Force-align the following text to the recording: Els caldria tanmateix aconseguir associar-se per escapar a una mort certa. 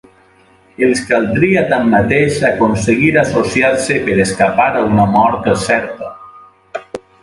Els 0.87 1.03
caldria 1.09 1.63
tanmateix 1.73 2.39
aconseguir 2.51 3.13
associar-se 3.25 4.01
per 4.09 4.19
escapar 4.27 4.69
a 4.81 4.85
una 4.93 5.09
mort 5.17 5.57
certa. 5.71 6.15